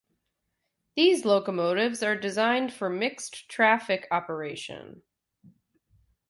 These 0.95 1.25
locomotives 1.25 2.01
are 2.01 2.15
designed 2.15 2.73
for 2.73 2.89
mixed 2.89 3.47
traffic 3.47 4.07
operation. 4.09 5.03